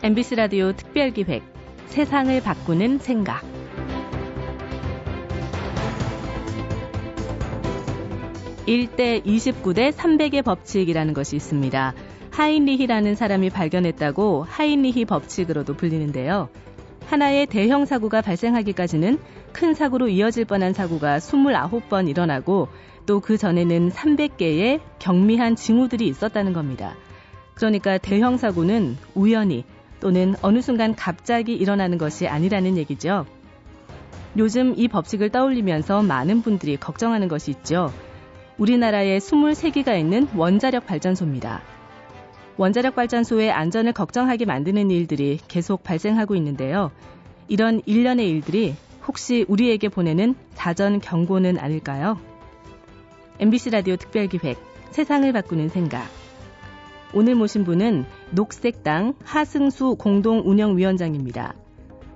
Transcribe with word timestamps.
MBC 0.00 0.36
라디오 0.36 0.72
특별기획 0.72 1.42
세상을 1.86 2.40
바꾸는 2.40 2.98
생각 2.98 3.42
(1대 8.68 9.24
29대 9.24 9.90
300의 9.92 10.44
법칙이라는 10.44 11.14
것이 11.14 11.34
있습니다. 11.34 11.94
하인리히라는 12.30 13.16
사람이 13.16 13.50
발견했다고 13.50 14.44
하인리히 14.48 15.04
법칙으로도 15.04 15.74
불리는데요. 15.74 16.48
하나의 17.06 17.46
대형 17.46 17.84
사고가 17.84 18.20
발생하기까지는 18.20 19.18
큰 19.52 19.74
사고로 19.74 20.08
이어질 20.08 20.44
뻔한 20.44 20.74
사고가 20.74 21.18
29번 21.18 22.08
일어나고 22.08 22.68
또 23.06 23.18
그 23.18 23.36
전에는 23.36 23.90
300개의 23.90 24.80
경미한 25.00 25.56
징후들이 25.56 26.06
있었다는 26.06 26.52
겁니다. 26.52 26.94
그러니까 27.54 27.98
대형 27.98 28.36
사고는 28.36 28.96
우연히 29.16 29.64
또는 30.00 30.34
어느 30.42 30.60
순간 30.60 30.94
갑자기 30.94 31.54
일어나는 31.54 31.98
것이 31.98 32.26
아니라는 32.28 32.76
얘기죠. 32.76 33.26
요즘 34.36 34.74
이 34.76 34.88
법칙을 34.88 35.30
떠올리면서 35.30 36.02
많은 36.02 36.42
분들이 36.42 36.76
걱정하는 36.76 37.28
것이 37.28 37.50
있죠. 37.50 37.92
우리나라에 38.58 39.18
23기가 39.18 39.98
있는 39.98 40.28
원자력 40.34 40.86
발전소입니다. 40.86 41.62
원자력 42.56 42.96
발전소의 42.96 43.52
안전을 43.52 43.92
걱정하게 43.92 44.44
만드는 44.44 44.90
일들이 44.90 45.38
계속 45.48 45.82
발생하고 45.84 46.34
있는데요. 46.36 46.90
이런 47.46 47.82
일련의 47.86 48.28
일들이 48.28 48.74
혹시 49.06 49.44
우리에게 49.48 49.88
보내는 49.88 50.34
자전 50.54 51.00
경고는 51.00 51.58
아닐까요? 51.58 52.18
MBC 53.38 53.70
라디오 53.70 53.96
특별기획 53.96 54.58
세상을 54.90 55.32
바꾸는 55.32 55.68
생각. 55.68 56.17
오늘 57.14 57.34
모신 57.34 57.64
분은 57.64 58.04
녹색당 58.32 59.14
하승수 59.24 59.96
공동운영위원장입니다. 59.96 61.54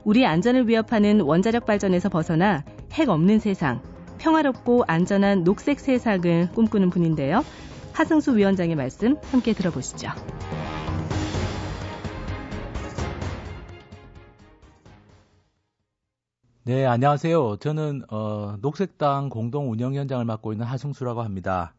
우리 0.05 0.27
안전을 0.27 0.69
위협하는 0.69 1.23
원자력 1.23 1.65
발전에서 1.65 2.11
벗어나 2.11 2.63
핵 2.93 3.09
없는 3.09 3.39
세상, 3.39 3.81
평화롭고 4.19 4.85
안전한 4.87 5.45
녹색 5.45 5.81
세상을 5.81 6.51
꿈꾸는 6.53 6.91
분인데요. 6.91 7.43
하승수 7.95 8.37
위원장의 8.37 8.77
말씀 8.77 9.17
함께 9.31 9.55
들어보시죠. 9.55 10.11
네, 16.65 16.87
안녕하세요. 16.87 17.57
저는 17.57 18.03
어, 18.09 18.57
녹색당 18.61 19.31
공동 19.31 19.71
운영위원장을 19.71 20.25
맡고 20.25 20.53
있는 20.53 20.67
하승수라고 20.67 21.23
합니다. 21.23 21.75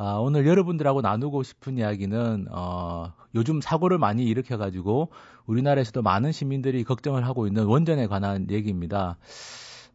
아, 0.00 0.12
오늘 0.12 0.46
여러분들하고 0.46 1.00
나누고 1.00 1.42
싶은 1.42 1.76
이야기는 1.76 2.46
어, 2.52 3.12
요즘 3.34 3.60
사고를 3.60 3.98
많이 3.98 4.22
일으켜가지고 4.26 5.10
우리나라에서도 5.46 6.02
많은 6.02 6.30
시민들이 6.30 6.84
걱정을 6.84 7.26
하고 7.26 7.48
있는 7.48 7.64
원전에 7.64 8.06
관한 8.06 8.46
얘기입니다. 8.48 9.18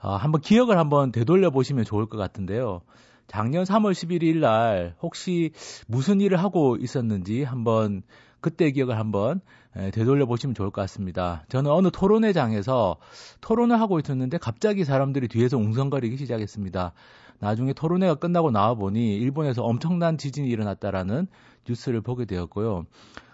어, 0.02 0.16
한번 0.18 0.42
기억을 0.42 0.78
한번 0.78 1.14
되돌려 1.14 1.52
보시면 1.52 1.86
좋을 1.86 2.08
것 2.08 2.18
같은데요. 2.18 2.82
작년 3.28 3.64
3월 3.64 3.94
11일 3.94 4.40
날 4.40 4.96
혹시 5.02 5.52
무슨 5.88 6.20
일을 6.20 6.38
하고 6.38 6.76
있었는지 6.76 7.44
한번 7.44 8.04
그때 8.44 8.70
기억을 8.72 9.00
한번 9.00 9.40
되돌려 9.74 10.26
보시면 10.26 10.54
좋을 10.54 10.70
것 10.70 10.82
같습니다. 10.82 11.46
저는 11.48 11.72
어느 11.72 11.90
토론회장에서 11.90 12.98
토론을 13.42 13.80
하고 13.80 14.00
있었는데 14.00 14.38
갑자기 14.38 14.84
사람들이 14.84 15.30
뒤에서 15.30 15.58
웅성거리기 15.58 16.18
시작했습니다. 16.18 16.92
나중에 17.40 17.74
토론회가 17.74 18.16
끝나고 18.16 18.52
나와 18.52 18.74
보니 18.74 19.16
일본에서 19.18 19.64
엄청난 19.64 20.18
지진이 20.18 20.50
일어났다라는 20.50 21.28
뉴스를 21.68 22.02
보게 22.02 22.26
되었고요. 22.26 22.86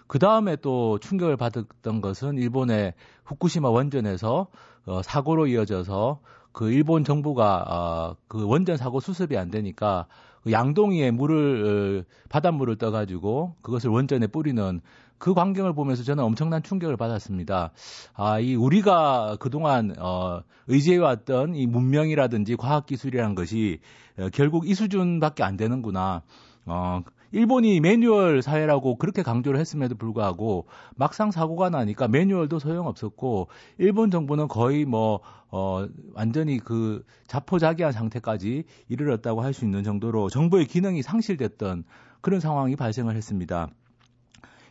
그 0.06 0.18
다음에 0.18 0.56
또 0.56 0.98
충격을 0.98 1.36
받았던 1.36 2.00
것은 2.00 2.38
일본의 2.38 2.94
후쿠시마 3.24 3.68
원전에서 3.68 4.46
어, 4.86 5.02
사고로 5.02 5.48
이어져서 5.48 6.20
그 6.52 6.70
일본 6.70 7.04
정부가 7.04 7.64
어, 7.68 8.16
그 8.28 8.46
원전 8.46 8.76
사고 8.76 9.00
수습이 9.00 9.36
안 9.36 9.50
되니까 9.50 10.06
그 10.42 10.52
양동이에 10.52 11.10
물을 11.10 12.04
어, 12.06 12.26
바닷물을 12.28 12.76
떠가지고 12.76 13.56
그것을 13.62 13.90
원전에 13.90 14.26
뿌리는 14.26 14.80
그 15.18 15.34
광경을 15.34 15.74
보면서 15.74 16.02
저는 16.02 16.24
엄청난 16.24 16.62
충격을 16.62 16.96
받았습니다. 16.96 17.72
아, 18.14 18.40
이 18.40 18.54
우리가 18.54 19.36
그동안 19.38 19.94
어, 19.98 20.42
의지해왔던 20.66 21.54
이 21.54 21.66
문명이라든지 21.66 22.56
과학기술이라는 22.56 23.34
것이 23.34 23.80
어, 24.18 24.28
결국 24.32 24.66
이 24.66 24.74
수준밖에 24.74 25.42
안 25.42 25.58
되는구나. 25.58 26.22
어, 26.64 27.02
일본이 27.32 27.80
매뉴얼 27.80 28.42
사회라고 28.42 28.96
그렇게 28.96 29.22
강조를 29.22 29.60
했음에도 29.60 29.94
불구하고 29.94 30.66
막상 30.96 31.30
사고가 31.30 31.70
나니까 31.70 32.08
매뉴얼도 32.08 32.58
소용없었고 32.58 33.48
일본 33.78 34.10
정부는 34.10 34.48
거의 34.48 34.84
뭐 34.84 35.20
어, 35.50 35.86
완전히 36.14 36.58
그 36.58 37.04
자포자기한 37.26 37.92
상태까지 37.92 38.64
이르렀다고 38.88 39.42
할 39.42 39.52
수 39.52 39.64
있는 39.64 39.82
정도로 39.82 40.28
정부의 40.28 40.66
기능이 40.66 41.02
상실됐던 41.02 41.84
그런 42.20 42.40
상황이 42.40 42.76
발생을 42.76 43.16
했습니다. 43.16 43.68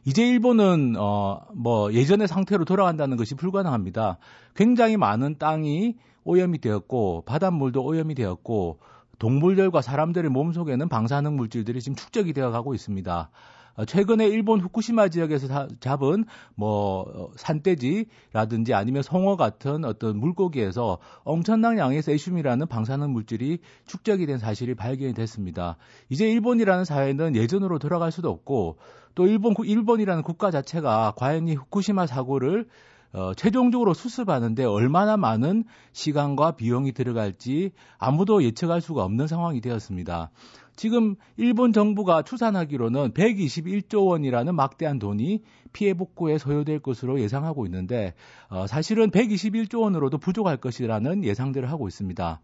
이제 0.05 0.25
일본은 0.27 0.95
어 0.97 1.39
뭐 1.53 1.91
예전의 1.93 2.27
상태로 2.27 2.63
돌아간다는 2.65 3.17
것이 3.17 3.35
불가능합니다. 3.35 4.17
굉장히 4.55 4.97
많은 4.97 5.37
땅이 5.37 5.95
오염이 6.23 6.59
되었고 6.59 7.23
바닷물도 7.25 7.83
오염이 7.83 8.15
되었고 8.15 8.79
동물들과 9.19 9.81
사람들의 9.81 10.31
몸속에는 10.31 10.89
방사능 10.89 11.35
물질들이 11.35 11.81
지금 11.81 11.95
축적이 11.95 12.33
되어 12.33 12.51
가고 12.51 12.73
있습니다. 12.73 13.29
어, 13.75 13.85
최근에 13.85 14.27
일본 14.27 14.59
후쿠시마 14.59 15.07
지역에서 15.07 15.67
잡은 15.79 16.25
뭐 16.55 17.01
어, 17.01 17.29
산돼지라든지 17.37 18.73
아니면 18.73 19.03
송어 19.03 19.37
같은 19.37 19.85
어떤 19.85 20.17
물고기에서 20.17 20.97
엄청난 21.23 21.77
양의 21.77 22.01
세슘이라는 22.01 22.67
방사능 22.67 23.13
물질이 23.13 23.59
축적이 23.85 24.25
된 24.25 24.37
사실이 24.37 24.75
발견이 24.75 25.13
됐습니다. 25.13 25.77
이제 26.09 26.29
일본이라는 26.29 26.83
사회는 26.83 27.35
예전으로 27.35 27.79
돌아갈 27.79 28.11
수도 28.11 28.29
없고 28.29 28.79
또 29.15 29.27
일본 29.27 29.53
일본이라는 29.63 30.23
국가 30.23 30.51
자체가 30.51 31.13
과연 31.15 31.47
이 31.47 31.55
후쿠시마 31.55 32.05
사고를 32.05 32.67
어, 33.11 33.33
최종적으로 33.33 33.93
수습하는데 33.93 34.63
얼마나 34.65 35.17
많은 35.17 35.63
시간과 35.93 36.51
비용이 36.51 36.91
들어갈지 36.91 37.71
아무도 37.97 38.43
예측할 38.43 38.81
수가 38.81 39.03
없는 39.03 39.27
상황이 39.27 39.61
되었습니다. 39.61 40.31
지금 40.75 41.15
일본 41.35 41.73
정부가 41.73 42.21
추산하기로는 42.21 43.11
121조 43.11 44.07
원이라는 44.07 44.55
막대한 44.55 44.97
돈이 44.97 45.43
피해 45.73 45.93
복구에 45.93 46.37
소요될 46.37 46.79
것으로 46.79 47.19
예상하고 47.19 47.65
있는데 47.65 48.13
어, 48.47 48.65
사실은 48.67 49.09
121조 49.11 49.81
원으로도 49.81 50.19
부족할 50.19 50.57
것이라는 50.57 51.23
예상들을 51.23 51.69
하고 51.69 51.87
있습니다. 51.87 52.41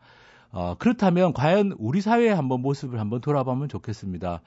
어, 0.56 0.74
그렇다면 0.80 1.34
과연 1.34 1.76
우리 1.78 2.00
사회의 2.00 2.34
한번 2.34 2.62
모습을 2.62 2.98
한번 2.98 3.20
돌아보면 3.20 3.68
좋겠습니다. 3.68 4.42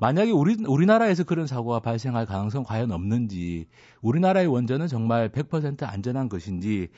만약에 0.00 0.32
우리, 0.32 0.56
우리나라에서 0.66 1.22
그런 1.22 1.46
사고가 1.46 1.78
발생할 1.78 2.26
가능성 2.26 2.64
과연 2.64 2.90
없는지, 2.90 3.68
우리나라의 4.02 4.48
원전은 4.48 4.88
정말 4.88 5.28
100% 5.28 5.84
안전한 5.84 6.28
것인지, 6.28 6.88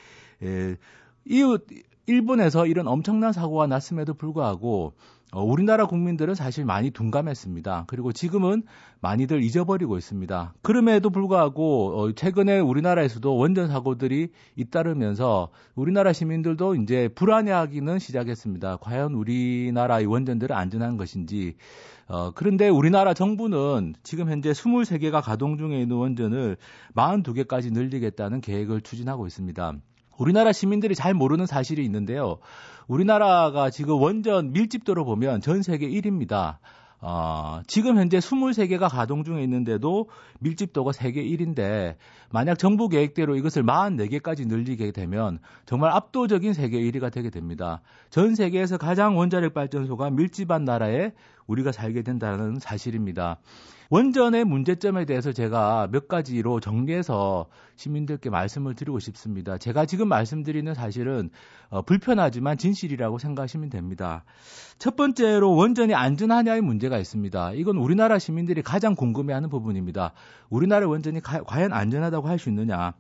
에, 0.43 0.77
이 1.27 1.43
일본에서 2.07 2.67
이런 2.67 2.87
엄청난 2.87 3.33
사고가 3.33 3.67
났음에도 3.67 4.15
불구하고 4.15 4.95
어, 5.33 5.43
우리나라 5.43 5.87
국민들은 5.87 6.37
사실 6.37 6.65
많이 6.65 6.91
둔감했습니다. 6.91 7.85
그리고 7.89 8.13
지금은 8.13 8.63
많이들 9.01 9.43
잊어버리고 9.43 9.99
있습니다. 9.99 10.55
그럼에도 10.63 11.11
불구하고 11.11 12.01
어, 12.01 12.13
최근에 12.13 12.61
우리나라에서도 12.61 13.37
원전 13.37 13.67
사고들이 13.69 14.31
잇따르면서 14.55 15.49
우리나라 15.75 16.13
시민들도 16.13 16.77
이제 16.77 17.09
불안해하기는 17.09 17.99
시작했습니다. 17.99 18.77
과연 18.77 19.15
우리나라의 19.15 20.07
원전들은 20.07 20.55
안전한 20.55 20.97
것인지. 20.97 21.57
어, 22.09 22.31
그런데 22.33 22.69
우리나라 22.69 23.13
정부는 23.13 23.95
지금 24.05 24.31
현재 24.31 24.53
23개가 24.53 25.23
가동 25.23 25.59
중에 25.59 25.81
있는 25.83 25.97
원전을 25.97 26.57
42개까지 26.95 27.73
늘리겠다는 27.73 28.41
계획을 28.41 28.83
추진하고 28.83 29.27
있습니다. 29.27 29.75
우리나라 30.19 30.53
시민들이 30.53 30.95
잘 30.95 31.15
모르는 31.15 31.47
사실이 31.47 31.85
있는데요. 31.85 32.39
우리나라가 32.89 33.71
지금 33.71 34.01
원전 34.01 34.53
밀집도로 34.53 35.05
보면 35.05 35.41
전 35.41 35.63
세계 35.63 35.89
1위입니다. 35.89 36.59
어, 37.01 37.61
지금 37.67 37.99
현재 37.99 38.19
23개가 38.19 38.91
가동 38.91 39.23
중에 39.23 39.43
있는데도 39.45 40.09
밀집도가 40.41 40.93
세계 40.93 41.23
1인데 41.23 41.97
만약 42.31 42.59
정부 42.59 42.89
계획대로 42.89 43.37
이것을 43.37 43.65
44개까지 43.65 44.47
늘리게 44.47 44.93
되면 44.93 45.39
정말 45.67 45.93
압도적인 45.93 46.55
세계 46.55 46.81
1위가 46.81 47.13
되게 47.13 47.31
됩니다. 47.31 47.83
전 48.09 48.35
세계에서 48.35 48.79
가장 48.79 49.19
원자력 49.19 49.53
발전소가 49.53 50.11
밀집한 50.11 50.65
나라에 50.65 51.13
우리가 51.47 51.73
살게 51.73 52.03
된다는 52.03 52.59
사실입니다. 52.59 53.39
원전의 53.89 54.45
문제점에 54.45 55.05
대해서 55.05 55.33
제가 55.33 55.89
몇 55.93 56.09
가지로 56.09 56.59
정리해서 56.59 57.47
시민들께 57.77 58.31
말씀을 58.31 58.75
드리고 58.75 58.99
싶습니다. 58.99 59.59
제가 59.59 59.87
지금 59.87 60.09
말씀드리는 60.09 60.75
사실은 60.75 61.31
어, 61.69 61.83
불편하지만 61.83 62.59
진실이라고 62.59 63.19
생각하시면 63.19 63.71
됩니다. 63.71 64.25
첫 64.79 64.97
번째로 64.97 65.55
원전이 65.55 65.95
안전하냐의 65.95 66.63
문제가 66.63 66.99
있습니다. 66.99 67.53
이건 67.53 67.77
우리나라 67.77 68.19
시민들이 68.19 68.63
가장 68.63 68.95
궁금해하는 68.97 69.49
부분입니다. 69.51 70.13
우리나라 70.51 70.89
원전이 70.89 71.21
가, 71.21 71.43
과연 71.43 71.73
안전하다고 71.73 72.29
할 72.29 72.37
수 72.39 72.49
있느냐? 72.51 72.93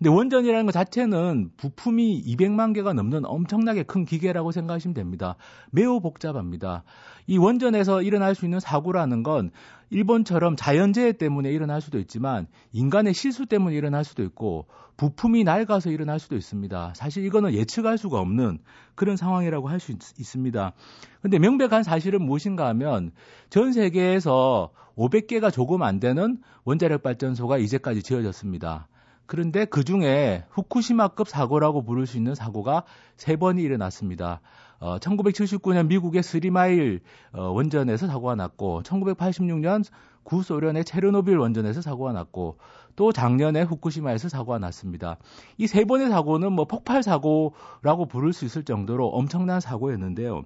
근데 0.00 0.08
원전이라는 0.08 0.64
것 0.64 0.72
자체는 0.72 1.50
부품이 1.58 2.24
200만 2.24 2.74
개가 2.74 2.94
넘는 2.94 3.26
엄청나게 3.26 3.82
큰 3.82 4.06
기계라고 4.06 4.50
생각하시면 4.50 4.94
됩니다. 4.94 5.36
매우 5.70 6.00
복잡합니다. 6.00 6.84
이 7.26 7.36
원전에서 7.36 8.00
일어날 8.00 8.34
수 8.34 8.46
있는 8.46 8.60
사고라는 8.60 9.22
건 9.22 9.50
일본처럼 9.90 10.56
자연재해 10.56 11.12
때문에 11.12 11.52
일어날 11.52 11.82
수도 11.82 11.98
있지만 11.98 12.46
인간의 12.72 13.12
실수 13.12 13.44
때문에 13.44 13.76
일어날 13.76 14.04
수도 14.04 14.22
있고 14.22 14.68
부품이 14.96 15.44
낡아서 15.44 15.90
일어날 15.90 16.18
수도 16.18 16.34
있습니다. 16.34 16.94
사실 16.96 17.26
이거는 17.26 17.52
예측할 17.52 17.98
수가 17.98 18.20
없는 18.20 18.58
그런 18.94 19.18
상황이라고 19.18 19.68
할 19.68 19.80
수 19.80 19.92
있습니다. 19.92 20.72
근데 21.20 21.38
명백한 21.38 21.82
사실은 21.82 22.22
무엇인가 22.22 22.68
하면 22.68 23.12
전 23.50 23.74
세계에서 23.74 24.70
500개가 24.96 25.52
조금 25.52 25.82
안 25.82 26.00
되는 26.00 26.38
원자력 26.64 27.02
발전소가 27.02 27.58
이제까지 27.58 28.02
지어졌습니다. 28.02 28.88
그런데 29.30 29.64
그 29.64 29.84
중에 29.84 30.42
후쿠시마급 30.50 31.28
사고라고 31.28 31.84
부를 31.84 32.04
수 32.08 32.16
있는 32.16 32.34
사고가 32.34 32.82
세 33.16 33.36
번이 33.36 33.62
일어났습니다. 33.62 34.40
어, 34.80 34.98
1979년 34.98 35.86
미국의 35.86 36.24
스리마일 36.24 37.00
어, 37.32 37.42
원전에서 37.42 38.08
사고가 38.08 38.34
났고, 38.34 38.82
1986년 38.82 39.84
구소련의 40.24 40.84
체르노빌 40.84 41.38
원전에서 41.38 41.80
사고가 41.80 42.12
났고, 42.12 42.58
또 42.96 43.12
작년에 43.12 43.62
후쿠시마에서 43.62 44.28
사고가 44.28 44.58
났습니다. 44.58 45.16
이 45.58 45.68
세 45.68 45.84
번의 45.84 46.08
사고는 46.08 46.52
뭐 46.52 46.64
폭발 46.64 47.04
사고라고 47.04 48.06
부를 48.06 48.32
수 48.32 48.44
있을 48.44 48.64
정도로 48.64 49.10
엄청난 49.10 49.60
사고였는데요. 49.60 50.42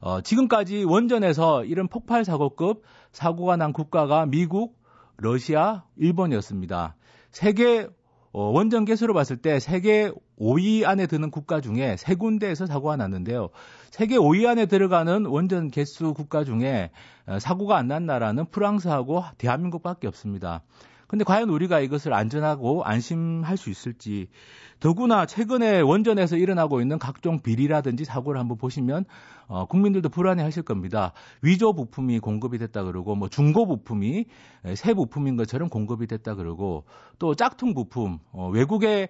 어, 0.00 0.22
지금까지 0.22 0.84
원전에서 0.84 1.66
이런 1.66 1.86
폭발 1.86 2.24
사고급 2.24 2.82
사고가 3.12 3.56
난 3.56 3.74
국가가 3.74 4.24
미국, 4.24 4.78
러시아, 5.18 5.84
일본이었습니다. 5.96 6.96
세계 7.30 7.86
어, 8.36 8.50
원전 8.50 8.84
개수로 8.84 9.14
봤을 9.14 9.38
때 9.38 9.58
세계 9.58 10.10
5위 10.38 10.84
안에 10.84 11.06
드는 11.06 11.30
국가 11.30 11.62
중에 11.62 11.96
세 11.96 12.14
군데에서 12.14 12.66
사고가 12.66 12.96
났는데요. 12.96 13.48
세계 13.90 14.18
5위 14.18 14.46
안에 14.46 14.66
들어가는 14.66 15.24
원전 15.24 15.70
개수 15.70 16.12
국가 16.12 16.44
중에 16.44 16.90
어, 17.26 17.38
사고가 17.38 17.78
안 17.78 17.88
난 17.88 18.04
나라는 18.04 18.44
프랑스하고 18.50 19.24
대한민국밖에 19.38 20.06
없습니다. 20.06 20.62
근데 21.06 21.24
과연 21.24 21.48
우리가 21.50 21.80
이것을 21.80 22.12
안전하고 22.12 22.84
안심할 22.84 23.56
수 23.56 23.70
있을지 23.70 24.28
더구나 24.80 25.24
최근에 25.24 25.80
원전에서 25.80 26.36
일어나고 26.36 26.80
있는 26.80 26.98
각종 26.98 27.40
비리라든지 27.40 28.04
사고를 28.04 28.40
한번 28.40 28.58
보시면 28.58 29.04
어, 29.48 29.66
국민들도 29.66 30.08
불안해 30.08 30.42
하실 30.42 30.62
겁니다. 30.64 31.12
위조 31.40 31.72
부품이 31.72 32.18
공급이 32.18 32.58
됐다 32.58 32.82
그러고 32.82 33.14
뭐 33.14 33.28
중고 33.28 33.66
부품이 33.66 34.26
새 34.74 34.92
부품인 34.92 35.36
것처럼 35.36 35.68
공급이 35.68 36.08
됐다 36.08 36.34
그러고 36.34 36.84
또 37.18 37.34
짝퉁 37.34 37.72
부품 37.72 38.18
어, 38.32 38.48
외국의 38.50 39.08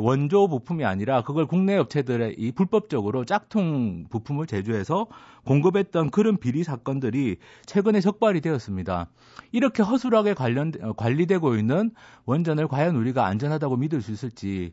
원조 0.00 0.48
부품이 0.48 0.84
아니라 0.84 1.22
그걸 1.22 1.46
국내 1.46 1.76
업체들이 1.76 2.52
불법적으로 2.52 3.24
짝퉁 3.24 4.06
부품을 4.10 4.46
제조해서 4.46 5.06
공급했던 5.44 6.10
그런 6.10 6.36
비리 6.36 6.64
사건들이 6.64 7.36
최근에 7.66 8.00
적발이 8.00 8.40
되었습니다. 8.40 9.08
이렇게 9.52 9.82
허술하게 9.82 10.34
관련 10.34 10.72
어, 10.82 10.92
관리 10.94 11.26
되고 11.36 11.54
있는 11.56 11.90
원전을 12.24 12.66
과연 12.68 12.96
우리가 12.96 13.26
안전하다고 13.26 13.76
믿을 13.76 14.00
수 14.00 14.12
있을지 14.12 14.72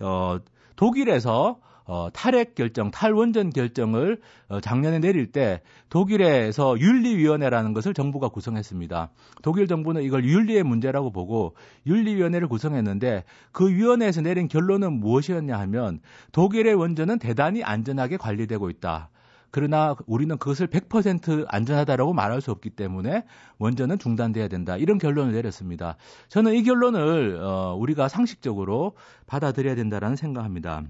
어, 0.00 0.38
독일에서 0.76 1.58
어, 1.84 2.08
탈핵 2.12 2.54
결정, 2.54 2.90
탈원전 2.90 3.50
결정을 3.50 4.20
어, 4.48 4.60
작년에 4.60 5.00
내릴 5.00 5.32
때 5.32 5.62
독일에서 5.88 6.78
윤리위원회라는 6.78 7.72
것을 7.72 7.92
정부가 7.92 8.28
구성했습니다. 8.28 9.10
독일 9.42 9.66
정부는 9.66 10.02
이걸 10.02 10.24
윤리의 10.24 10.62
문제라고 10.62 11.10
보고 11.10 11.56
윤리위원회를 11.86 12.46
구성했는데 12.46 13.24
그 13.50 13.68
위원회에서 13.68 14.20
내린 14.20 14.46
결론은 14.48 14.92
무엇이었냐 14.92 15.58
하면 15.58 16.00
독일의 16.30 16.74
원전은 16.74 17.18
대단히 17.18 17.64
안전하게 17.64 18.16
관리되고 18.16 18.70
있다. 18.70 19.10
그러나 19.52 19.94
우리는 20.06 20.36
그것을 20.38 20.66
100% 20.66 21.44
안전하다라고 21.46 22.14
말할 22.14 22.40
수 22.40 22.50
없기 22.50 22.70
때문에 22.70 23.24
원전은 23.58 23.98
중단돼야 23.98 24.48
된다. 24.48 24.76
이런 24.78 24.98
결론을 24.98 25.32
내렸습니다. 25.34 25.96
저는 26.28 26.54
이 26.54 26.62
결론을 26.64 27.38
어, 27.40 27.76
우리가 27.78 28.08
상식적으로 28.08 28.96
받아들여야 29.26 29.74
된다라는 29.76 30.16
생각합니다. 30.16 30.82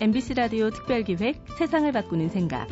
MBC 0.00 0.34
라디오 0.34 0.70
특별기획 0.70 1.44
세상을 1.58 1.90
바꾸는 1.90 2.28
생각. 2.28 2.68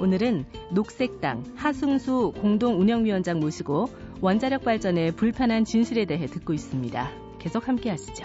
오늘은 0.00 0.44
녹색당 0.70 1.42
하승수 1.56 2.34
공동운영위원장 2.40 3.40
모시고 3.40 3.88
원자력 4.20 4.62
발전의 4.62 5.16
불편한 5.16 5.64
진실에 5.64 6.04
대해 6.04 6.26
듣고 6.26 6.52
있습니다. 6.52 7.21
계속 7.42 7.66
함께 7.66 7.90
하시죠. 7.90 8.24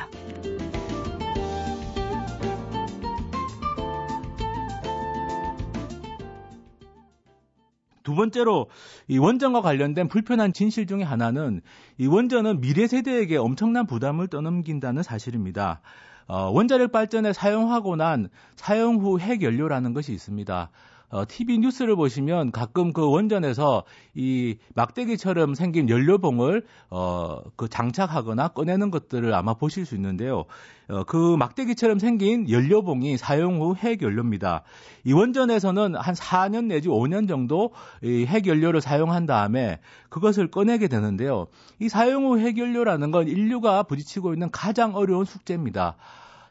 두 8.04 8.14
번째로 8.14 8.69
이 9.08 9.18
원전과 9.18 9.62
관련된 9.62 10.08
불편한 10.08 10.54
진실 10.54 10.86
중의 10.86 11.04
하나는 11.04 11.62
이 11.98 12.06
원전은 12.06 12.62
미래 12.62 12.86
세대에게 12.86 13.38
엄청난 13.38 13.88
부담을 13.88 14.28
떠넘긴다는 14.28 15.02
사실입니다. 15.02 15.81
어, 16.28 16.52
원자력 16.52 16.92
발전에 16.92 17.34
사용하고 17.34 17.96
난 17.96 18.30
사용 18.56 18.98
후 18.98 19.19
핵연료라는 19.19 19.94
것이 19.94 20.14
있습니다. 20.14 20.69
어, 21.09 21.24
TV 21.25 21.59
뉴스를 21.59 21.95
보시면 21.95 22.51
가끔 22.51 22.92
그 22.92 23.09
원전에서 23.09 23.83
이 24.13 24.57
막대기처럼 24.75 25.56
생긴 25.56 25.89
연료봉을 25.89 26.65
어, 26.89 27.39
그 27.56 27.69
장착하거나 27.69 28.50
꺼내는 28.50 28.92
것들을 28.92 29.33
아마 29.33 29.54
보실 29.54 29.86
수 29.86 29.95
있는데요. 29.95 30.44
어, 30.89 31.06
그 31.06 31.38
막대기처럼 31.38 32.00
생긴 32.00 32.50
연료봉이 32.50 33.18
사용 33.18 33.62
후 33.62 33.74
핵연료입니다. 33.75 34.63
이 35.06 35.13
원전에서는 35.13 35.95
한 35.95 36.13
4년 36.13 36.65
내지 36.65 36.89
5년 36.89 37.30
정도 37.30 37.71
이 38.04 38.25
핵연료를 38.25 38.81
사용한 38.81 39.25
다음에 39.27 39.80
그것을 40.09 40.51
꺼내게 40.51 40.89
되는데요. 40.89 41.48
이 41.80 41.88
사용 41.88 42.25
후 42.25 42.38
핵연료라는 42.39 43.12
건 43.12 43.30
인류가 43.30 43.83
부딪히고 43.83 44.33
있는 44.33 44.50
가장 44.51 44.95
어려운 44.95 45.24
숙제입니다. 45.24 45.95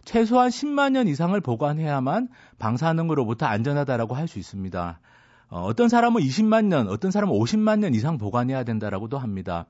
최소한 0.06 0.50
10만 0.50 0.92
년 0.92 1.08
이상을 1.08 1.38
보관해야만 1.40 2.28
방사능으로부터 2.58 3.44
안전하다라고 3.46 4.14
할 4.14 4.28
수 4.28 4.38
있습니다. 4.38 5.00
어, 5.48 5.62
어떤 5.62 5.88
사람은 5.88 6.22
20만 6.22 6.66
년, 6.66 6.88
어떤 6.88 7.10
사람은 7.10 7.34
50만 7.34 7.80
년 7.80 7.94
이상 7.94 8.16
보관해야 8.16 8.64
된다라고도 8.64 9.18
합니다. 9.18 9.66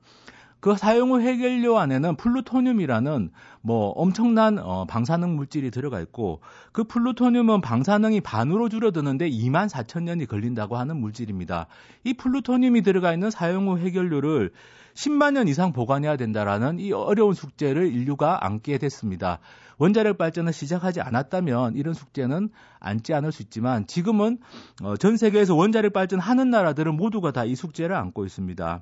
그 0.59 0.75
사용 0.75 1.11
후 1.11 1.21
해결료 1.21 1.77
안에는 1.77 2.15
플루토늄이라는 2.15 3.31
뭐 3.61 3.89
엄청난 3.89 4.59
어, 4.59 4.85
방사능 4.85 5.35
물질이 5.35 5.71
들어가 5.71 5.99
있고 6.01 6.41
그 6.71 6.83
플루토늄은 6.83 7.61
방사능이 7.61 8.21
반으로 8.21 8.69
줄어드는데 8.69 9.29
2만 9.29 9.69
4천 9.69 10.03
년이 10.03 10.25
걸린다고 10.25 10.77
하는 10.77 10.97
물질입니다. 10.97 11.67
이 12.03 12.13
플루토늄이 12.13 12.81
들어가 12.81 13.13
있는 13.13 13.29
사용 13.29 13.67
후 13.67 13.77
해결료를 13.77 14.51
10만 14.95 15.33
년 15.33 15.47
이상 15.47 15.73
보관해야 15.73 16.17
된다라는 16.17 16.79
이 16.79 16.91
어려운 16.91 17.33
숙제를 17.33 17.93
인류가 17.93 18.45
안게 18.45 18.79
됐습니다. 18.79 19.39
원자력 19.77 20.17
발전을 20.17 20.53
시작하지 20.53 21.01
않았다면 21.01 21.75
이런 21.75 21.93
숙제는 21.93 22.49
안지 22.79 23.13
않을 23.13 23.31
수 23.31 23.43
있지만 23.43 23.85
지금은 23.85 24.39
어, 24.81 24.97
전 24.97 25.17
세계에서 25.17 25.53
원자력 25.55 25.93
발전하는 25.93 26.49
나라들은 26.49 26.95
모두가 26.95 27.31
다 27.31 27.45
이 27.47 27.55
숙제를 27.55 27.95
안고 27.95 28.25
있습니다. 28.25 28.81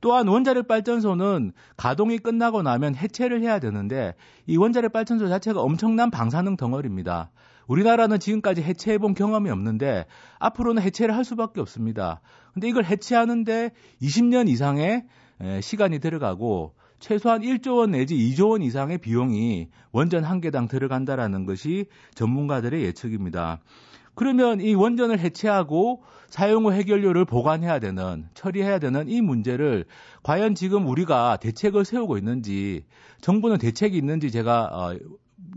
또한 0.00 0.28
원자력 0.28 0.68
발전소는 0.68 1.52
가동이 1.76 2.18
끝나고 2.18 2.62
나면 2.62 2.94
해체를 2.94 3.42
해야 3.42 3.58
되는데 3.58 4.14
이 4.46 4.56
원자력 4.56 4.92
발전소 4.92 5.28
자체가 5.28 5.60
엄청난 5.60 6.10
방사능 6.10 6.56
덩어리입니다. 6.56 7.30
우리나라는 7.66 8.20
지금까지 8.20 8.62
해체해 8.62 8.98
본 8.98 9.14
경험이 9.14 9.50
없는데 9.50 10.06
앞으로는 10.38 10.82
해체를 10.82 11.16
할 11.16 11.24
수밖에 11.24 11.60
없습니다. 11.60 12.20
근데 12.52 12.68
이걸 12.68 12.84
해체하는데 12.84 13.70
20년 14.02 14.48
이상의 14.48 15.04
시간이 15.62 15.98
들어가고 15.98 16.74
최소한 17.00 17.42
1조 17.42 17.78
원 17.78 17.90
내지 17.92 18.16
2조 18.16 18.50
원 18.50 18.62
이상의 18.62 18.98
비용이 18.98 19.68
원전 19.92 20.24
한 20.24 20.40
개당 20.40 20.68
들어간다라는 20.68 21.44
것이 21.44 21.86
전문가들의 22.14 22.82
예측입니다. 22.82 23.60
그러면 24.14 24.60
이 24.60 24.74
원전을 24.74 25.18
해체하고 25.18 26.02
사용 26.28 26.66
후 26.66 26.72
해결료를 26.72 27.24
보관해야 27.24 27.78
되는, 27.78 28.26
처리해야 28.34 28.78
되는 28.78 29.08
이 29.08 29.20
문제를 29.20 29.84
과연 30.22 30.54
지금 30.54 30.86
우리가 30.86 31.36
대책을 31.36 31.84
세우고 31.84 32.18
있는지, 32.18 32.84
정부는 33.20 33.58
대책이 33.58 33.96
있는지 33.96 34.30
제가 34.30 34.70
어, 34.72 34.96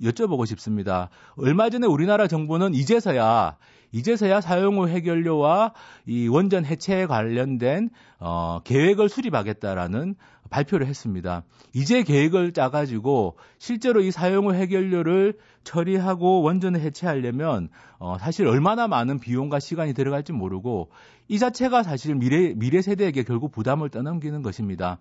여쭤보고 0.02 0.46
싶습니다. 0.46 1.10
얼마 1.36 1.70
전에 1.70 1.88
우리나라 1.88 2.28
정부는 2.28 2.74
이제서야 2.74 3.58
이제서야 3.92 4.42
사용 4.42 4.80
후 4.80 4.88
해결료와 4.88 5.74
이 6.06 6.28
원전 6.28 6.66
해체에 6.66 7.06
관련된 7.06 7.90
어, 8.20 8.60
계획을 8.64 9.10
수립하겠다라는 9.10 10.16
발표를 10.50 10.88
했습니다. 10.88 11.44
이제 11.74 12.04
계획을 12.04 12.54
짜가지고 12.54 13.38
실제로 13.58 14.02
이 14.02 14.12
사용 14.12 14.48
후 14.48 14.54
해결료를 14.54 15.38
처리하고 15.64 16.42
원전을 16.42 16.80
해체하려면 16.80 17.70
어, 18.00 18.18
사실 18.20 18.48
얼마나 18.48 18.88
많은 18.88 19.20
비용과 19.20 19.60
시간이 19.60 19.94
들어갈지 19.94 20.32
모르고 20.32 20.90
이 21.28 21.40
자체가 21.40 21.84
사실 21.84 22.16
미래 22.16 22.54
미래 22.56 22.82
세대에게 22.82 23.24
결국 23.24 23.52
부담을 23.52 23.90
떠넘기는 23.90 24.42
것입니다. 24.42 25.00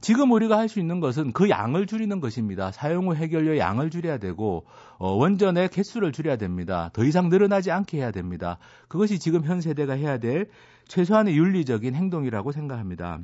지금 0.00 0.30
우리가 0.32 0.56
할 0.58 0.68
수 0.68 0.80
있는 0.80 1.00
것은 1.00 1.32
그 1.32 1.48
양을 1.48 1.86
줄이는 1.86 2.20
것입니다. 2.20 2.70
사용 2.72 3.08
후 3.08 3.14
해결료 3.14 3.58
양을 3.58 3.90
줄여야 3.90 4.18
되고 4.18 4.66
어, 4.98 5.12
원전의 5.12 5.70
개수를 5.70 6.12
줄여야 6.12 6.36
됩니다. 6.36 6.90
더 6.92 7.04
이상 7.04 7.28
늘어나지 7.28 7.70
않게 7.70 7.98
해야 7.98 8.10
됩니다. 8.10 8.58
그것이 8.88 9.18
지금 9.18 9.44
현 9.44 9.60
세대가 9.60 9.94
해야 9.94 10.18
될 10.18 10.48
최소한의 10.88 11.36
윤리적인 11.36 11.94
행동이라고 11.94 12.52
생각합니다. 12.52 13.20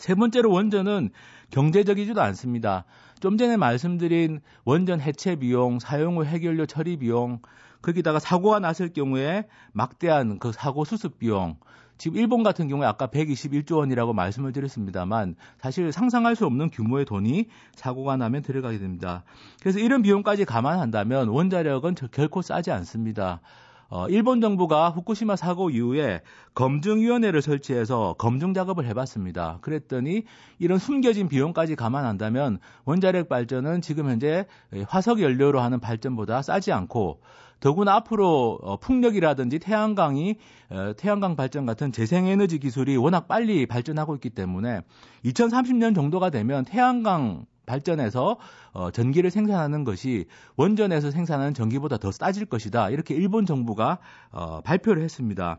세 0.00 0.14
번째로 0.14 0.50
원전은 0.50 1.10
경제적이지도 1.50 2.22
않습니다. 2.22 2.84
좀 3.20 3.36
전에 3.36 3.58
말씀드린 3.58 4.40
원전 4.64 4.98
해체 4.98 5.36
비용, 5.36 5.78
사용 5.78 6.16
후 6.16 6.24
해결료 6.24 6.64
처리 6.64 6.96
비용, 6.96 7.40
거기다가 7.82 8.18
사고가 8.18 8.60
났을 8.60 8.92
경우에 8.92 9.46
막대한 9.72 10.38
그 10.38 10.52
사고 10.52 10.84
수습 10.86 11.18
비용, 11.18 11.58
지금 11.98 12.16
일본 12.16 12.42
같은 12.42 12.66
경우에 12.66 12.86
아까 12.86 13.08
121조 13.08 13.76
원이라고 13.76 14.14
말씀을 14.14 14.52
드렸습니다만 14.52 15.34
사실 15.60 15.92
상상할 15.92 16.34
수 16.34 16.46
없는 16.46 16.70
규모의 16.70 17.04
돈이 17.04 17.48
사고가 17.74 18.16
나면 18.16 18.40
들어가게 18.40 18.78
됩니다. 18.78 19.22
그래서 19.60 19.80
이런 19.80 20.00
비용까지 20.00 20.46
감안한다면 20.46 21.28
원자력은 21.28 21.96
결코 22.10 22.40
싸지 22.40 22.70
않습니다. 22.70 23.42
어, 23.90 24.06
일본 24.08 24.40
정부가 24.40 24.90
후쿠시마 24.90 25.34
사고 25.34 25.68
이후에 25.68 26.22
검증위원회를 26.54 27.42
설치해서 27.42 28.14
검증 28.18 28.54
작업을 28.54 28.86
해봤습니다. 28.86 29.58
그랬더니 29.62 30.22
이런 30.60 30.78
숨겨진 30.78 31.28
비용까지 31.28 31.74
감안한다면 31.74 32.60
원자력 32.84 33.28
발전은 33.28 33.80
지금 33.80 34.08
현재 34.08 34.46
화석 34.86 35.20
연료로 35.20 35.60
하는 35.60 35.80
발전보다 35.80 36.40
싸지 36.42 36.70
않고 36.70 37.20
더구나 37.58 37.94
앞으로 37.96 38.60
어, 38.62 38.76
풍력이라든지 38.78 39.58
태양광이 39.58 40.36
어, 40.70 40.92
태양광 40.96 41.34
발전 41.34 41.66
같은 41.66 41.90
재생에너지 41.90 42.58
기술이 42.58 42.96
워낙 42.96 43.26
빨리 43.26 43.66
발전하고 43.66 44.14
있기 44.14 44.30
때문에 44.30 44.82
2030년 45.24 45.96
정도가 45.96 46.30
되면 46.30 46.64
태양광 46.64 47.44
발전해서 47.66 48.38
어, 48.72 48.90
전기를 48.90 49.30
생산하는 49.30 49.84
것이 49.84 50.26
원전에서 50.56 51.10
생산하는 51.10 51.54
전기보다 51.54 51.98
더 51.98 52.10
싸질 52.12 52.46
것이다. 52.46 52.90
이렇게 52.90 53.14
일본 53.14 53.46
정부가 53.46 53.98
어, 54.30 54.60
발표를 54.62 55.02
했습니다. 55.02 55.58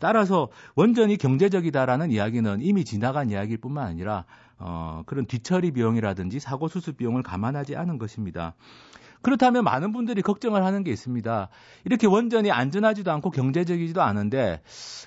따라서 0.00 0.48
원전이 0.74 1.16
경제적이다라는 1.16 2.10
이야기는 2.10 2.60
이미 2.62 2.84
지나간 2.84 3.30
이야기일 3.30 3.58
뿐만 3.58 3.86
아니라 3.86 4.24
어, 4.58 5.02
그런 5.06 5.26
뒤처리 5.26 5.72
비용이라든지 5.72 6.38
사고 6.40 6.68
수습 6.68 6.96
비용을 6.96 7.22
감안하지 7.22 7.76
않은 7.76 7.98
것입니다. 7.98 8.54
그렇다면 9.22 9.64
많은 9.64 9.92
분들이 9.92 10.20
걱정을 10.22 10.64
하는 10.64 10.84
게 10.84 10.90
있습니다. 10.90 11.48
이렇게 11.84 12.06
원전이 12.06 12.50
안전하지도 12.50 13.10
않고 13.12 13.30
경제적이지도 13.30 14.02
않은데 14.02 14.60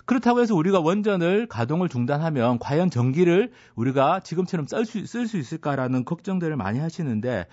그렇다고 0.05 0.41
해서 0.41 0.55
우리가 0.55 0.79
원전을 0.79 1.47
가동을 1.47 1.89
중단하면 1.89 2.59
과연 2.59 2.89
전기를 2.89 3.51
우리가 3.75 4.21
지금처럼 4.21 4.65
쓸 4.67 4.85
수 4.85 5.05
쓸 5.05 5.27
수 5.27 5.37
있을까라는 5.37 6.05
걱정들을 6.05 6.55
많이 6.55 6.79
하시는데 6.79 7.47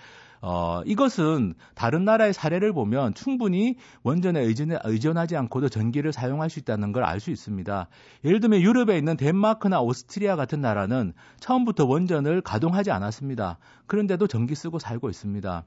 어, 0.45 0.81
이것은 0.85 1.53
다른 1.73 2.03
나라의 2.03 2.33
사례를 2.33 2.73
보면 2.73 3.13
충분히 3.13 3.77
원전에 4.03 4.41
의존, 4.41 4.77
의존하지 4.83 5.37
않고도 5.37 5.69
전기를 5.69 6.11
사용할 6.11 6.49
수 6.49 6.59
있다는 6.59 6.91
걸 6.91 7.05
알 7.05 7.21
수 7.21 7.31
있습니다. 7.31 7.87
예를 8.25 8.41
들면 8.41 8.59
유럽에 8.61 8.97
있는 8.97 9.15
덴마크나 9.15 9.79
오스트리아 9.79 10.35
같은 10.35 10.59
나라는 10.59 11.13
처음부터 11.39 11.85
원전을 11.85 12.41
가동하지 12.41 12.91
않았습니다. 12.91 13.57
그런데도 13.87 14.27
전기 14.27 14.55
쓰고 14.55 14.79
살고 14.79 15.09
있습니다. 15.09 15.63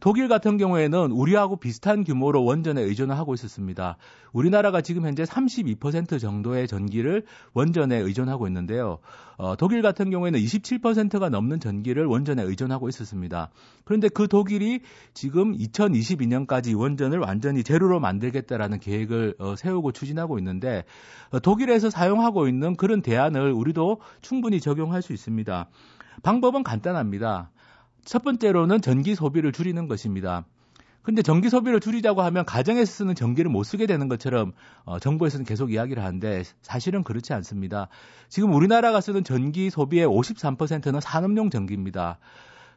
독일 0.00 0.28
같은 0.28 0.58
경우에는 0.58 1.12
우리하고 1.12 1.56
비슷한 1.56 2.04
규모로 2.04 2.44
원전에 2.44 2.82
의존을 2.82 3.16
하고 3.16 3.34
있었습니다. 3.34 3.96
우리나라가 4.32 4.80
지금 4.80 5.06
현재 5.06 5.22
32% 5.24 6.20
정도의 6.20 6.68
전기를 6.68 7.24
원전에 7.54 7.96
의존하고 7.96 8.46
있는데요. 8.48 8.98
어, 9.36 9.56
독일 9.56 9.82
같은 9.82 10.10
경우에는 10.10 10.38
27%가 10.38 11.28
넘는 11.28 11.60
전기를 11.60 12.06
원전에 12.06 12.42
의존하고 12.42 12.88
있었습니다. 12.88 13.50
그런데 13.84 14.08
그 14.08 14.19
독일이 14.26 14.80
지금 15.14 15.56
2022년까지 15.56 16.78
원전을 16.78 17.18
완전히 17.18 17.62
제로로 17.62 18.00
만들겠다라는 18.00 18.80
계획을 18.80 19.34
어, 19.38 19.56
세우고 19.56 19.92
추진하고 19.92 20.38
있는데 20.38 20.84
어, 21.30 21.40
독일에서 21.40 21.90
사용하고 21.90 22.48
있는 22.48 22.76
그런 22.76 23.02
대안을 23.02 23.52
우리도 23.52 24.00
충분히 24.20 24.60
적용할 24.60 25.02
수 25.02 25.12
있습니다. 25.12 25.68
방법은 26.22 26.62
간단합니다. 26.62 27.50
첫 28.04 28.22
번째로는 28.24 28.80
전기 28.80 29.14
소비를 29.14 29.52
줄이는 29.52 29.88
것입니다. 29.88 30.44
근데 31.02 31.22
전기 31.22 31.48
소비를 31.48 31.80
줄이자고 31.80 32.20
하면 32.22 32.44
가정에서 32.44 32.92
쓰는 32.92 33.14
전기를 33.14 33.50
못 33.50 33.62
쓰게 33.62 33.86
되는 33.86 34.08
것처럼 34.08 34.52
어, 34.84 34.98
정부에서는 34.98 35.46
계속 35.46 35.72
이야기를 35.72 36.04
하는데 36.04 36.42
사실은 36.62 37.02
그렇지 37.02 37.32
않습니다. 37.32 37.88
지금 38.28 38.52
우리나라가 38.52 39.00
쓰는 39.00 39.24
전기 39.24 39.70
소비의 39.70 40.06
53%는 40.06 41.00
산업용 41.00 41.48
전기입니다. 41.48 42.18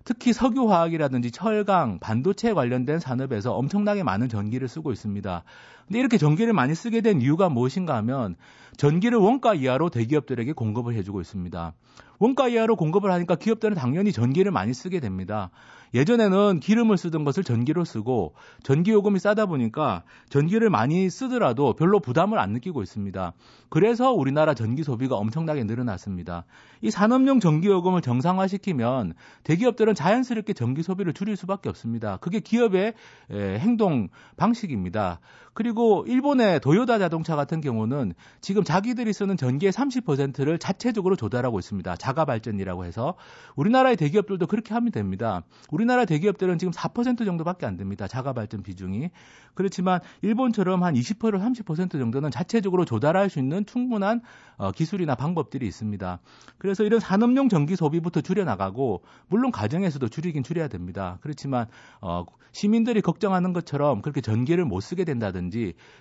특히 0.06 0.34
석유화학이라든지 0.34 1.32
철강, 1.32 2.00
반도체 2.00 2.54
관련된 2.54 3.00
산업에서 3.00 3.54
엄청나게 3.54 4.04
많은 4.04 4.28
전기를 4.28 4.68
쓰고 4.68 4.92
있습니다. 4.92 5.44
근데 5.88 6.00
이렇게 6.00 6.18
전기를 6.18 6.54
많이 6.54 6.76
쓰게 6.76 7.02
된 7.02 7.22
이유가 7.22 7.50
무엇인가 7.50 7.96
하면 7.98 8.36
전기를 8.78 9.20
원가 9.20 9.54
이하로 9.54 9.90
대기업들에게 9.90 10.54
공급을 10.54 10.96
해주고 10.96 11.22
있습니다. 11.22 11.74
원가 12.20 12.48
이하로 12.48 12.76
공급을 12.76 13.12
하니까 13.12 13.36
기업들은 13.36 13.76
당연히 13.76 14.12
전기를 14.12 14.52
많이 14.52 14.74
쓰게 14.74 15.00
됩니다. 15.00 15.52
예전에는 15.94 16.60
기름을 16.60 16.98
쓰던 16.98 17.24
것을 17.24 17.44
전기로 17.44 17.86
쓰고 17.86 18.34
전기 18.64 18.90
요금이 18.92 19.20
싸다 19.20 19.46
보니까 19.46 20.04
전기를 20.30 20.72
많이 20.72 21.08
쓰더라도 21.08 21.74
별로 21.74 22.00
부담을 22.00 22.40
안 22.40 22.52
느끼고 22.54 22.82
있습니다. 22.82 23.34
그래서 23.70 24.12
우리나라 24.12 24.56
전기 24.56 24.82
소비가 24.84 25.18
엄청나게 25.18 25.66
늘어났습니다. 25.66 26.46
이 26.82 26.90
산업용 26.90 27.40
전기 27.40 27.68
요금을 27.68 28.02
정상화시키면 28.02 29.14
대기업들은 29.44 29.94
자연스럽게 29.94 30.54
전기 30.54 30.82
소비를 30.82 31.14
줄일 31.14 31.36
수밖에 31.36 31.70
없습니다. 31.70 32.18
그게 32.18 32.40
기업의 32.40 32.94
행동 33.30 34.08
방식입니다. 34.36 35.20
그리고 35.54 36.04
일본의 36.08 36.60
도요다 36.62 37.00
자동차 37.00 37.36
같은 37.36 37.62
경우는 37.62 38.14
지금 38.42 38.64
자기들이 38.64 39.14
쓰는 39.14 39.38
전기의 39.38 39.72
30%를 39.72 40.58
자체적으로 40.58 41.16
조달하고 41.16 41.60
있습니다. 41.60 41.96
자가 41.96 42.26
발전이라고 42.26 42.86
해서 42.86 43.16
우리나라의 43.56 43.96
대기업들도 43.96 44.48
그렇게 44.48 44.74
하면 44.74 44.92
됩니다. 44.92 45.44
우리나라 45.72 46.06
대기업들은 46.06 46.58
지금 46.58 46.72
4% 46.72 47.26
정도밖에 47.26 47.66
안 47.66 47.78
됩니다. 47.78 48.08
자가 48.08 48.34
발전 48.34 48.64
비중이. 48.64 49.10
그렇지만 49.54 50.00
일본처럼 50.22 50.84
한 50.84 50.96
20% 50.96 51.40
30% 51.40 51.92
정도는 51.92 52.32
자체적으로 52.32 52.86
조달할 52.86 53.30
수 53.30 53.40
있는 53.40 53.66
충분한 53.66 54.22
어, 54.58 54.72
기술이나 54.72 55.16
방법들이 55.16 55.68
있습니다. 55.68 56.20
그래서 56.58 56.84
이런 56.84 57.00
산업용 57.00 57.50
전기 57.50 57.76
소비부터 57.76 58.22
줄여 58.22 58.44
나가고 58.44 59.04
물론 59.28 59.52
가정에서도 59.52 60.08
줄이긴 60.08 60.44
줄여야 60.44 60.68
됩니다. 60.68 61.20
그렇지만 61.22 61.68
어, 62.02 62.26
시민들이 62.52 63.02
걱정하는 63.02 63.52
것처럼 63.52 64.02
그렇게 64.02 64.22
전기를 64.22 64.64
못 64.64 64.80
쓰게 64.80 65.04
된다든지 65.06 65.43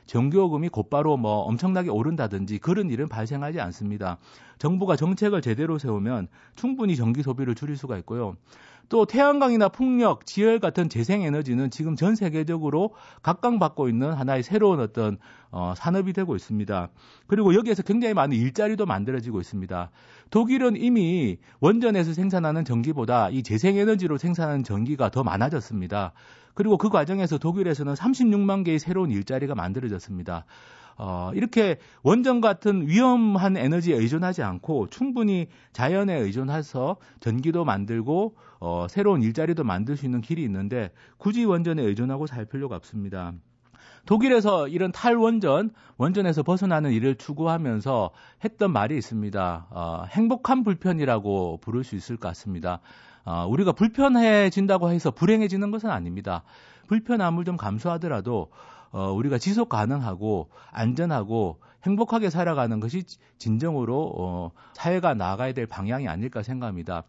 전기요금이 0.06 0.68
곧바로 0.68 1.16
뭐 1.16 1.40
엄청나게 1.42 1.90
오른다든지 1.90 2.58
그런 2.58 2.90
일은 2.90 3.08
발생하지 3.08 3.61
않습니다. 3.61 4.18
정부가 4.58 4.96
정책을 4.96 5.42
제대로 5.42 5.78
세우면 5.78 6.28
충분히 6.54 6.96
전기 6.96 7.22
소비를 7.22 7.54
줄일 7.54 7.76
수가 7.76 7.99
있고요. 7.99 8.37
또 8.88 9.06
태양광이나 9.06 9.70
풍력, 9.70 10.26
지열 10.26 10.58
같은 10.58 10.90
재생에너지는 10.90 11.70
지금 11.70 11.96
전 11.96 12.14
세계적으로 12.14 12.90
각광받고 13.22 13.88
있는 13.88 14.12
하나의 14.12 14.42
새로운 14.42 14.80
어떤 14.80 15.16
어, 15.50 15.72
산업이 15.76 16.12
되고 16.12 16.37
있습니다. 16.37 16.90
그리고 17.26 17.54
여기에서 17.54 17.82
굉장히 17.82 18.12
많은 18.12 18.37
일자리도 18.37 18.84
만들어지고 18.84 19.40
있습니다. 19.40 19.90
독일은 20.30 20.76
이미 20.76 21.38
원전에서 21.61 22.12
생산하는 22.12 22.64
전기보다 22.64 23.30
이 23.30 23.42
재생에너지로 23.42 24.18
생산하는 24.18 24.62
전기가 24.62 25.11
더 25.11 25.22
많아졌습니다. 25.22 26.12
그리고 26.54 26.76
그 26.76 26.88
과정에서 26.88 27.38
독일에서는 27.38 27.94
36만 27.94 28.64
개의 28.64 28.78
새로운 28.78 29.11
일자리가 29.11 29.54
만들어졌습니다. 29.54 30.44
어, 30.97 31.30
이렇게 31.35 31.78
원전 32.02 32.40
같은 32.40 32.87
위험한 32.87 33.56
에너지에 33.56 33.97
의존하지 33.97 34.42
않고 34.42 34.88
충분히 34.88 35.49
자연에 35.73 36.14
의존해서 36.14 36.97
전기도 37.21 37.64
만들고 37.64 38.37
어, 38.61 38.87
새로운 38.88 39.23
일자리도 39.23 39.64
만들 39.64 39.97
수 39.97 40.04
있는 40.04 40.21
길이 40.21 40.42
있는데 40.44 40.90
굳이 41.16 41.44
원전에 41.44 41.82
의존하고 41.82 42.26
살 42.26 42.44
필요가 42.44 42.76
없습니다. 42.76 43.32
독일에서 44.06 44.66
이런 44.68 44.90
탈원전, 44.90 45.71
원전에서 45.97 46.42
벗어나는 46.42 46.92
일을 46.92 47.14
추구하면서 47.14 48.11
했던 48.44 48.73
말이 48.73 48.97
있습니다. 48.99 49.66
어, 49.71 50.04
행복한 50.11 50.64
불편이라고 50.64 51.59
부를 51.61 51.85
수 51.85 51.94
있을 51.94 52.16
것 52.16 52.28
같습니다. 52.28 52.80
어, 53.24 53.46
우리가 53.48 53.72
불편해진다고 53.72 54.90
해서 54.90 55.10
불행해지는 55.10 55.70
것은 55.70 55.90
아닙니다. 55.90 56.42
불편함을 56.88 57.44
좀 57.44 57.56
감수하더라도 57.56 58.50
어, 58.90 59.10
우리가 59.12 59.38
지속 59.38 59.68
가능하고 59.68 60.50
안전하고 60.70 61.58
행복하게 61.84 62.30
살아가는 62.30 62.78
것이 62.80 63.04
진정으로 63.38 64.12
어, 64.16 64.50
사회가 64.74 65.14
나아가야 65.14 65.52
될 65.52 65.66
방향이 65.66 66.08
아닐까 66.08 66.42
생각합니다. 66.42 67.04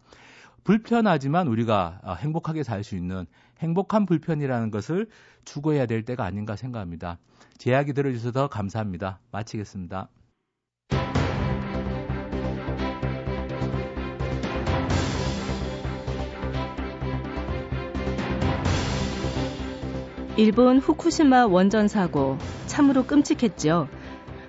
불편하지만 0.64 1.46
우리가 1.48 2.00
어, 2.02 2.14
행복하게 2.14 2.62
살 2.62 2.82
수 2.84 2.96
있는 2.96 3.26
행복한 3.60 4.06
불편이라는 4.06 4.70
것을 4.70 5.08
추구해야 5.44 5.86
될 5.86 6.04
때가 6.04 6.24
아닌가 6.24 6.56
생각합니다. 6.56 7.18
제 7.58 7.70
이야기 7.70 7.92
들어주셔서 7.92 8.48
감사합니다. 8.48 9.20
마치겠습니다. 9.30 10.08
일본 20.36 20.78
후쿠시마 20.78 21.46
원전 21.46 21.86
사고 21.86 22.38
참으로 22.66 23.04
끔찍했죠. 23.04 23.86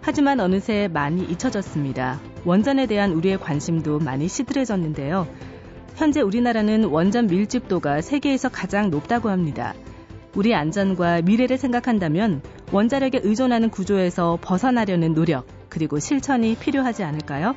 하지만 0.01 0.39
어느새 0.39 0.89
많이 0.91 1.23
잊혀졌습니다. 1.23 2.19
원전에 2.43 2.87
대한 2.87 3.11
우리의 3.11 3.39
관심도 3.39 3.99
많이 3.99 4.27
시들해졌는데요. 4.27 5.27
현재 5.95 6.21
우리나라는 6.21 6.85
원전 6.85 7.27
밀집도가 7.27 8.01
세계에서 8.01 8.49
가장 8.49 8.89
높다고 8.89 9.29
합니다. 9.29 9.75
우리 10.35 10.55
안전과 10.55 11.21
미래를 11.21 11.59
생각한다면 11.59 12.41
원자력에 12.71 13.21
의존하는 13.23 13.69
구조에서 13.69 14.39
벗어나려는 14.41 15.13
노력, 15.13 15.45
그리고 15.69 15.99
실천이 15.99 16.55
필요하지 16.55 17.03
않을까요? 17.03 17.55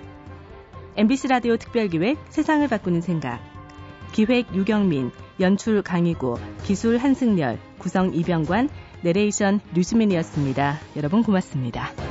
MBC 0.96 1.28
라디오 1.28 1.56
특별기획 1.56 2.18
세상을 2.28 2.66
바꾸는 2.68 3.00
생각. 3.00 3.57
기획 4.12 4.54
유경민, 4.54 5.10
연출 5.40 5.82
강희구, 5.82 6.38
기술 6.64 6.98
한승열, 6.98 7.58
구성 7.78 8.14
이병관, 8.14 8.68
내레이션 9.02 9.60
류수민이었습니다. 9.74 10.78
여러분 10.96 11.22
고맙습니다. 11.22 12.07